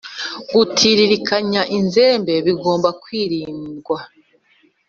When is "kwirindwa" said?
3.01-3.97